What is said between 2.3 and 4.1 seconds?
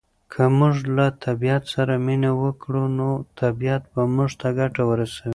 وکړو نو طبعیت به